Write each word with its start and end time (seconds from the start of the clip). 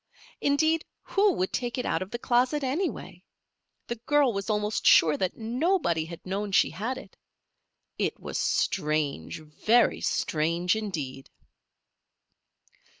Indeed, 0.41 0.83
who 1.03 1.31
would 1.33 1.53
take 1.53 1.77
it 1.77 1.85
out 1.85 2.01
of 2.01 2.09
the 2.09 2.17
closet, 2.17 2.63
anyway? 2.63 3.23
The 3.85 3.97
girl 4.07 4.33
was 4.33 4.49
almost 4.49 4.83
sure 4.83 5.15
that 5.15 5.37
nobody 5.37 6.05
had 6.05 6.25
known 6.25 6.53
she 6.53 6.71
had 6.71 6.97
it. 6.97 7.15
It 7.99 8.19
was 8.19 8.39
strange, 8.39 9.41
very 9.41 10.01
strange 10.01 10.75
indeed. 10.75 11.29